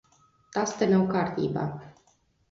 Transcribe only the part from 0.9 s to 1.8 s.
nav kārtībā.